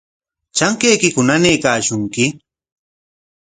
[0.55, 2.25] ¿Trankaykiku nanaykashunki?